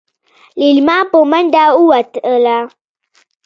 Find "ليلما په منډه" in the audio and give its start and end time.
0.59-1.65